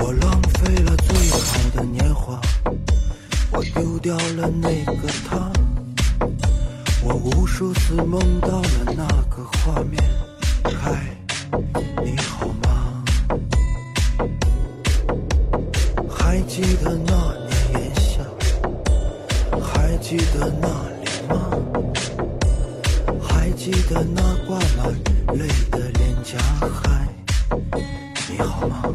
[0.00, 2.40] 我浪费了最好的年华，
[3.50, 5.50] 我丢掉了那个他，
[7.02, 10.00] 我无数次梦到了那个画面。
[10.80, 11.04] 嗨，
[12.04, 13.02] 你好吗？
[16.08, 18.22] 还记得那年炎夏，
[19.60, 20.68] 还记得那
[21.02, 21.50] 里吗？
[23.20, 24.94] 还记得那挂满
[25.36, 26.38] 泪的脸颊？
[26.60, 27.04] 嗨，
[28.30, 28.94] 你好吗？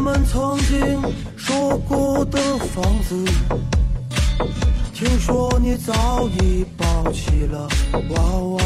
[0.00, 0.98] 我们曾经
[1.36, 2.38] 说过的
[2.72, 3.22] 房子，
[4.94, 7.68] 听说你早已抱起了
[8.08, 8.62] 娃娃，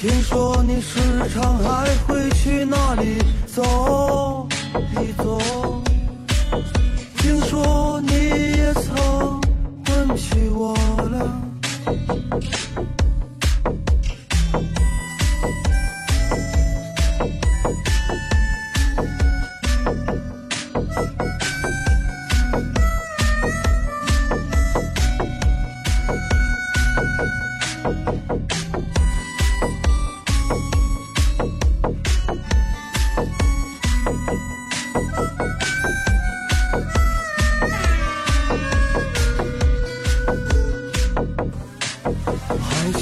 [0.00, 0.98] 听说你时
[1.32, 4.48] 常还会去那里走
[5.00, 5.80] 一走，
[7.18, 9.40] 听说你也曾
[9.86, 10.74] 问起我
[11.12, 11.40] 了。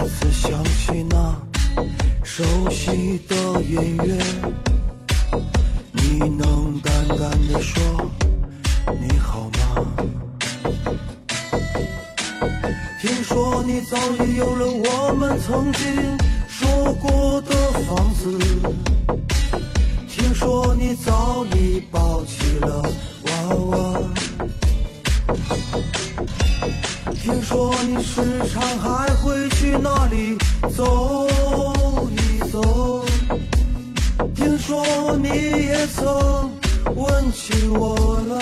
[0.00, 1.36] 再次响起那
[2.24, 4.16] 熟悉的音乐，
[5.92, 7.18] 你能淡淡
[7.48, 8.10] 的说
[8.98, 9.84] 你好吗？
[12.98, 15.84] 听说你早已有了我们曾经
[16.48, 17.54] 说过的
[17.86, 18.38] 房子，
[20.08, 22.82] 听说你早已抱起了
[23.26, 24.00] 娃娃。
[27.70, 28.20] 听说你时
[28.52, 30.36] 常还会去那里
[30.76, 31.28] 走？
[32.10, 33.04] 一走，
[34.34, 36.50] 听说你也曾
[36.96, 37.94] 问起我
[38.26, 38.40] 了，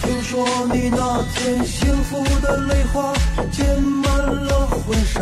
[0.00, 3.12] 听说你那天幸福的泪花
[3.50, 5.20] 溅满了婚纱，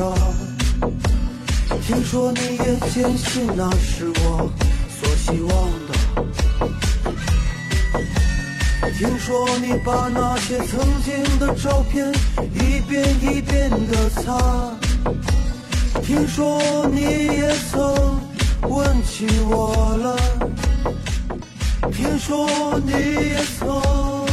[1.87, 4.51] 听说你也坚信那是我
[5.01, 5.51] 所希望
[5.87, 6.90] 的。
[9.01, 12.13] 听说你把那些曾经的照片
[12.53, 14.77] 一遍一遍的擦，
[16.03, 17.81] 听说你也曾
[18.69, 20.19] 问起我了，
[21.91, 22.47] 听说
[22.85, 24.30] 你也曾。